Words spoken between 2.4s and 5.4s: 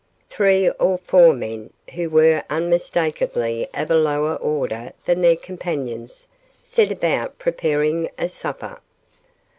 unmistakably of a lower order than their